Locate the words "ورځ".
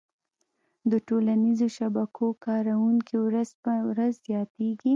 3.25-3.49, 3.89-4.13